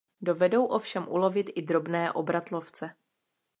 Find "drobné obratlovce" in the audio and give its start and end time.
1.61-2.91